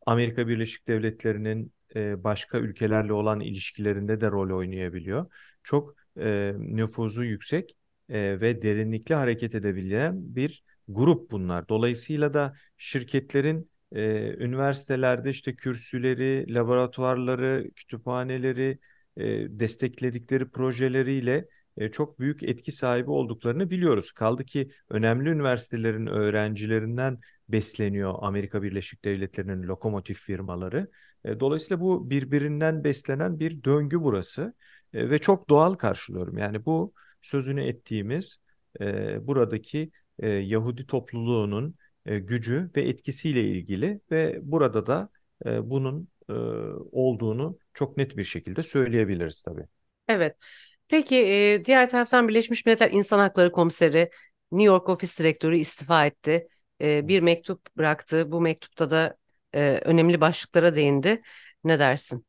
[0.06, 5.26] Amerika Birleşik Devletleri'nin e, başka ülkelerle olan ilişkilerinde de rol oynayabiliyor.
[5.62, 7.76] Çok e, nüfuzu yüksek
[8.08, 11.68] e, ve derinlikli hareket edebilen bir grup bunlar.
[11.68, 14.02] Dolayısıyla da şirketlerin e,
[14.38, 18.78] üniversitelerde işte kürsüleri, laboratuvarları, kütüphaneleri,
[19.16, 19.24] e,
[19.60, 21.48] destekledikleri projeleriyle
[21.78, 24.12] e, çok büyük etki sahibi olduklarını biliyoruz.
[24.12, 30.90] Kaldı ki önemli üniversitelerin öğrencilerinden besleniyor Amerika Birleşik Devletleri'nin lokomotif firmaları.
[31.24, 34.54] E, Dolayısıyla bu birbirinden beslenen bir döngü burası
[34.94, 36.38] E, ve çok doğal karşılıyorum.
[36.38, 38.38] Yani bu sözünü ettiğimiz
[39.20, 39.90] buradaki
[40.22, 45.08] Yahudi topluluğunun gücü ve etkisiyle ilgili ve burada da
[45.46, 46.08] bunun
[46.92, 49.66] olduğunu çok net bir şekilde söyleyebiliriz tabii.
[50.08, 50.36] Evet.
[50.88, 54.10] Peki e, diğer taraftan Birleşmiş Milletler İnsan Hakları Komiseri
[54.52, 56.46] New York Ofis Direktörü istifa etti.
[56.80, 58.32] E, bir mektup bıraktı.
[58.32, 59.16] Bu mektupta da
[59.54, 61.22] e, önemli başlıklara değindi.
[61.64, 62.26] Ne dersin?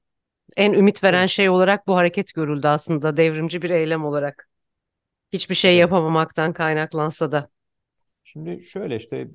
[0.58, 4.50] En ümit veren şey olarak bu hareket görüldü aslında devrimci bir eylem olarak.
[5.34, 7.50] Hiçbir şey yapamamaktan kaynaklansa da.
[8.24, 9.28] Şimdi şöyle işte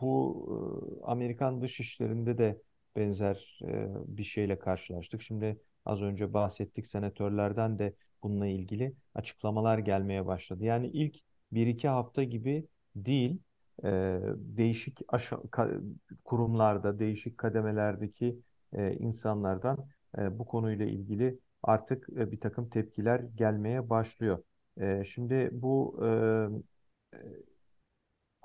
[0.00, 2.58] bu Amerikan dış işlerinde de
[2.96, 3.58] benzer
[4.06, 5.22] bir şeyle karşılaştık.
[5.22, 10.64] Şimdi az önce bahsettik senatörlerden de bununla ilgili açıklamalar gelmeye başladı.
[10.64, 11.16] Yani ilk
[11.52, 13.40] bir iki hafta gibi değil,
[13.84, 13.88] e,
[14.36, 15.82] değişik aşa- ka-
[16.24, 18.38] kurumlarda, değişik kademelerdeki
[18.72, 19.86] e, insanlardan
[20.18, 24.42] e, bu konuyla ilgili artık e, bir takım tepkiler gelmeye başlıyor.
[24.80, 26.08] E, şimdi bu e,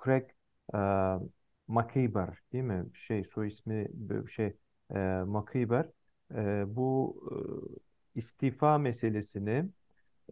[0.04, 0.26] Craig
[0.74, 0.78] e,
[1.68, 2.86] McKeever değil mi?
[2.94, 3.88] Şey soy ismi
[4.30, 4.58] şey
[4.96, 5.90] e, McKeever
[6.36, 7.87] e, bu e,
[8.18, 9.70] istifa meselesini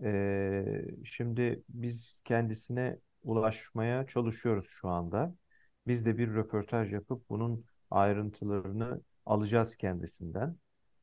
[0.03, 5.35] e, şimdi biz kendisine ulaşmaya çalışıyoruz şu anda.
[5.87, 10.57] Biz de bir röportaj yapıp bunun ayrıntılarını alacağız kendisinden.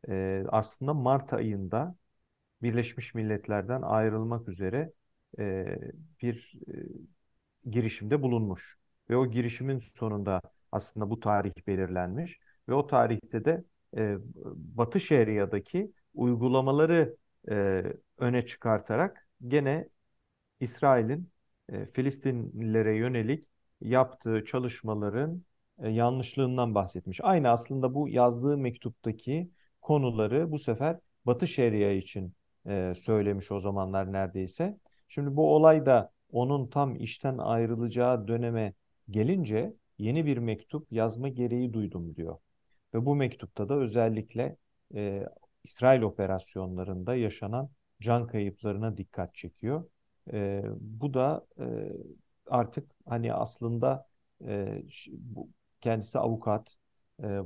[0.08, 1.96] E, aslında Mart ayında
[2.62, 4.92] Birleşmiş Milletler'den ayrılmak üzere
[5.38, 5.78] e,
[6.22, 8.78] bir e, girişimde bulunmuş.
[9.10, 10.40] Ve o girişimin sonunda
[10.72, 13.64] aslında bu tarih belirlenmiş ve o tarihte de
[13.96, 14.16] e,
[14.54, 17.16] Batı Şeria'daki uygulamaları
[17.50, 17.84] e,
[18.18, 19.88] öne çıkartarak gene
[20.60, 21.30] İsrail'in
[21.68, 23.48] e, Filistinlilere yönelik
[23.80, 25.42] yaptığı çalışmaların
[25.78, 27.20] e, yanlışlığından bahsetmiş.
[27.22, 32.34] Aynı aslında bu yazdığı mektuptaki konuları bu sefer Batı Şeria için
[32.66, 34.78] e, söylemiş o zamanlar neredeyse.
[35.08, 38.74] Şimdi bu olay da onun tam işten ayrılacağı döneme
[39.10, 42.38] gelince yeni bir mektup yazma gereği duydum diyor.
[42.94, 44.56] Ve bu mektupta da özellikle
[44.94, 45.26] e,
[45.64, 47.70] İsrail operasyonlarında yaşanan
[48.00, 49.84] can kayıplarına dikkat çekiyor.
[50.32, 51.64] E, bu da e,
[52.46, 54.06] artık hani aslında
[54.46, 55.48] e, bu,
[55.80, 56.76] kendisi avukat,
[57.22, 57.40] e,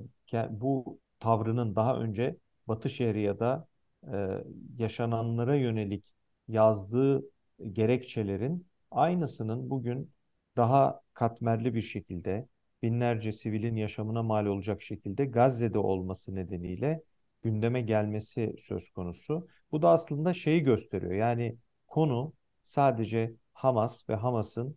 [0.50, 2.36] bu tavrının daha önce
[2.68, 3.66] Batı Şeria'da
[4.12, 4.44] e,
[4.78, 6.04] yaşananlara yönelik
[6.48, 7.24] yazdığı
[7.72, 10.12] gerekçelerin aynısının bugün
[10.56, 12.48] daha katmerli bir şekilde
[12.82, 17.02] binlerce sivilin yaşamına mal olacak şekilde Gazze'de olması nedeniyle
[17.46, 19.46] gündeme gelmesi söz konusu.
[19.72, 21.12] Bu da aslında şeyi gösteriyor.
[21.12, 21.56] Yani
[21.86, 22.32] konu
[22.62, 24.76] sadece Hamas ve Hamas'ın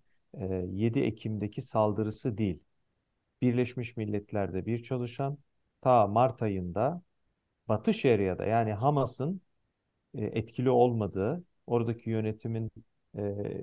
[0.72, 2.60] 7 Ekim'deki saldırısı değil.
[3.42, 5.38] Birleşmiş Milletler'de bir çalışan
[5.82, 7.02] ta Mart ayında
[7.68, 9.42] Batı Şeria'da yani Hamas'ın
[10.16, 12.72] etkili olmadığı, oradaki yönetimin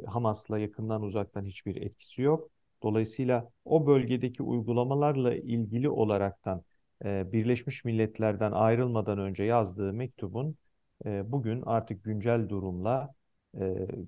[0.06, 2.50] Hamas'la yakından uzaktan hiçbir etkisi yok.
[2.82, 6.62] Dolayısıyla o bölgedeki uygulamalarla ilgili olaraktan
[7.04, 10.56] Birleşmiş Milletler'den ayrılmadan önce yazdığı mektubun
[11.04, 13.14] bugün artık güncel durumla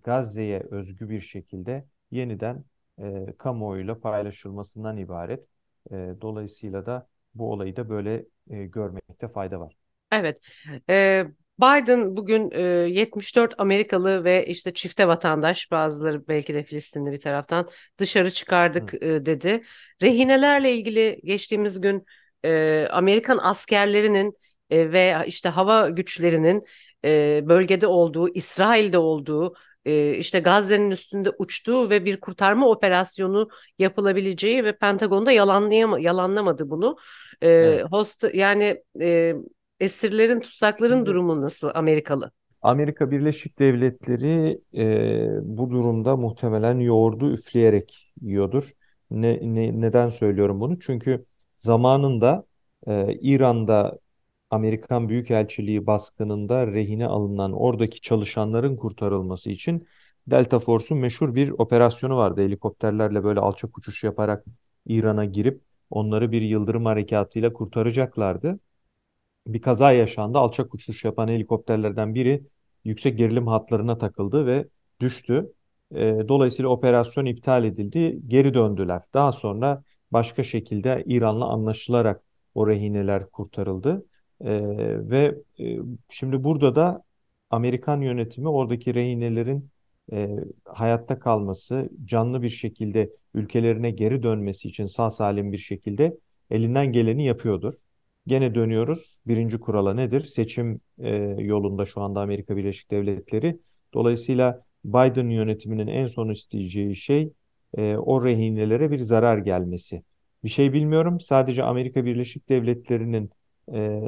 [0.05, 2.65] Gazze'ye özgü bir şekilde yeniden
[3.39, 5.47] kamuoyuyla paylaşılmasından ibaret.
[6.21, 9.77] dolayısıyla da bu olayı da böyle görmekte fayda var.
[10.13, 10.41] Evet.
[11.61, 12.51] Biden bugün
[12.87, 19.27] 74 Amerikalı ve işte çifte vatandaş bazıları belki de Filistinli bir taraftan dışarı çıkardık Hı.
[19.27, 19.63] dedi.
[20.03, 22.05] Rehinelerle ilgili geçtiğimiz gün
[22.91, 24.35] Amerikan askerlerinin
[24.71, 26.65] ve işte hava güçlerinin
[27.49, 29.55] bölgede olduğu, İsrail'de olduğu,
[30.19, 33.49] işte Gazze'nin üstünde uçtuğu ve bir kurtarma operasyonu
[33.79, 36.97] yapılabileceği ve Pentagon'da yalanlayama, yalanlamadı bunu.
[37.41, 37.85] Evet.
[37.91, 38.83] Host yani
[39.81, 42.31] esirlerin, tutsakların durumu nasıl Amerikalı?
[42.63, 48.73] Amerika Birleşik Devletleri e, bu durumda muhtemelen yoğurdu üfleyerek yiyordur.
[49.11, 50.79] Ne, ne, neden söylüyorum bunu?
[50.79, 51.25] Çünkü
[51.59, 52.45] zamanında
[52.87, 53.99] e, İran'da
[54.51, 59.87] Amerikan Büyükelçiliği baskınında rehine alınan oradaki çalışanların kurtarılması için
[60.27, 62.41] Delta Force'un meşhur bir operasyonu vardı.
[62.43, 64.45] Helikopterlerle böyle alçak uçuş yaparak
[64.87, 68.61] İran'a girip onları bir yıldırım harekatıyla kurtaracaklardı
[69.47, 70.39] bir kaza yaşandı.
[70.39, 72.43] Alçak uçuş yapan helikopterlerden biri
[72.85, 74.69] yüksek gerilim hatlarına takıldı ve
[75.01, 75.53] düştü.
[75.95, 78.21] E, dolayısıyla operasyon iptal edildi.
[78.27, 79.03] Geri döndüler.
[79.15, 82.23] Daha sonra başka şekilde İran'la anlaşılarak
[82.55, 84.07] o rehineler kurtarıldı.
[84.41, 84.61] E,
[85.11, 87.03] ve e, şimdi burada da
[87.51, 89.71] Amerikan yönetimi oradaki rehinelerin
[90.13, 90.29] e,
[90.65, 96.17] hayatta kalması, canlı bir şekilde ülkelerine geri dönmesi için sağ salim bir şekilde
[96.51, 97.75] elinden geleni yapıyordur.
[98.27, 99.21] Gene dönüyoruz.
[99.27, 100.21] Birinci kurala nedir?
[100.21, 103.61] Seçim e, yolunda şu anda Amerika Birleşik Devletleri.
[103.95, 107.33] Dolayısıyla Biden yönetiminin en son isteyeceği şey
[107.77, 110.03] e, o rehinelere bir zarar gelmesi.
[110.45, 111.21] Bir şey bilmiyorum.
[111.21, 113.31] Sadece Amerika Birleşik Devletleri'nin
[113.73, 114.01] e,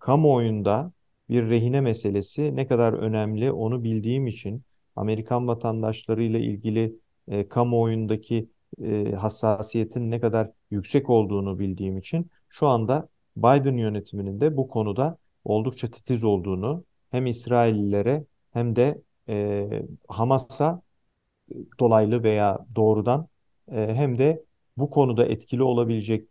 [0.00, 0.92] kamuoyunda
[1.28, 4.62] bir rehine meselesi ne kadar önemli onu bildiğim için
[4.96, 6.96] Amerikan vatandaşlarıyla ilgili
[7.28, 8.48] e, kamuoyundaki
[8.82, 15.18] e, hassasiyetin ne kadar yüksek olduğunu bildiğim için şu anda Biden yönetiminin de bu konuda
[15.44, 19.68] oldukça titiz olduğunu hem İsraillilere hem de e,
[20.08, 20.82] Hamas'a
[21.80, 23.28] dolaylı veya doğrudan
[23.72, 24.44] e, hem de
[24.76, 26.28] bu konuda etkili olabilecek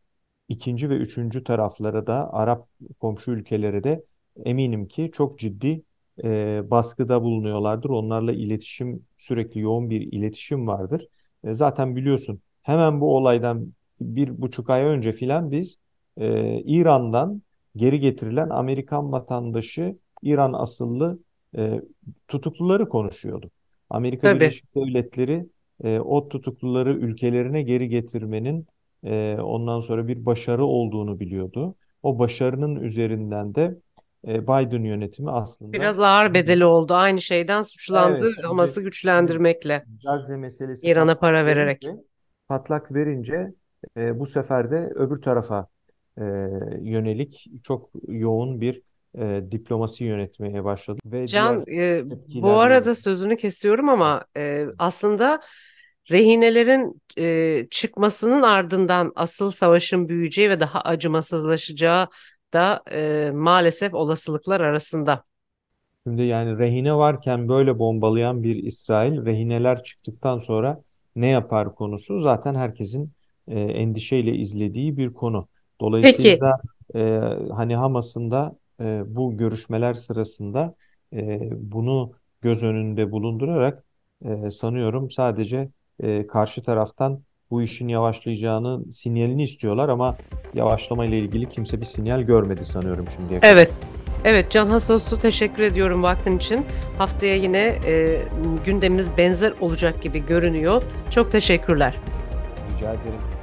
[0.50, 2.68] ikinci ve üçüncü taraflara da Arap
[3.00, 4.04] komşu ülkelere de
[4.46, 5.84] eminim ki çok ciddi
[6.24, 7.90] e, baskıda bulunuyorlardır.
[7.90, 11.08] Onlarla iletişim sürekli yoğun bir iletişim vardır.
[11.44, 15.78] E, zaten biliyorsun hemen bu olaydan bir buçuk ay önce filan biz
[16.18, 17.42] e, İran'dan
[17.76, 21.20] geri getirilen Amerikan vatandaşı İran asıllı
[21.58, 21.82] e,
[22.28, 23.52] tutukluları konuşuyordu.
[23.90, 24.40] Amerika Tabii.
[24.40, 25.46] Birleşik Devletleri
[25.84, 28.68] e, o tutukluları ülkelerine geri getirmenin
[29.04, 31.76] e, ondan sonra bir başarı olduğunu biliyordu.
[32.04, 33.78] O başarının üzerinden de
[34.28, 36.94] e, Biden yönetimi aslında biraz ağır bedeli oldu.
[36.94, 39.86] Aynı şeyden suçlandı evet, Hamas'ı güçlendirmekle.
[40.06, 41.88] Gazze meselesi İran'a para vererek.
[42.48, 43.54] Patlak verince
[43.98, 45.68] e, bu sefer de öbür tarafa
[46.18, 46.24] e,
[46.82, 48.82] yönelik çok yoğun bir
[49.18, 52.04] e, diplomasi yönetmeye başladı ve Can, e,
[52.42, 55.42] bu arada sözünü kesiyorum ama e, aslında
[56.12, 62.08] rehinelerin e, çıkmasının ardından asıl savaşın büyüyeceği ve daha acımasızlaşacağı
[62.54, 65.24] da e, maalesef olasılıklar arasında.
[66.08, 70.82] Şimdi yani rehine varken böyle bombalayan bir İsrail, rehineler çıktıktan sonra
[71.16, 73.12] ne yapar konusu zaten herkesin
[73.48, 75.48] e, endişeyle izlediği bir konu.
[75.78, 76.62] Peki, Dolayısıyla
[76.96, 77.00] e,
[77.56, 80.76] hani Hamas'ın da e, bu görüşmeler sırasında
[81.14, 82.12] e, bunu
[82.42, 83.84] göz önünde bulundurarak
[84.26, 85.70] e, sanıyorum sadece
[86.00, 87.22] e, karşı taraftan
[87.52, 90.18] bu işin yavaşlayacağını sinyalini istiyorlar ama
[90.54, 93.54] yavaşlama ile ilgili kimse bir sinyal görmedi sanıyorum şimdiye kadar.
[93.54, 93.76] evet.
[94.24, 96.66] Evet Can Hasoslu teşekkür ediyorum vaktin için.
[96.98, 98.22] Haftaya yine e,
[98.66, 100.84] gündemimiz benzer olacak gibi görünüyor.
[101.10, 101.96] Çok teşekkürler.
[102.78, 103.35] Rica ederim.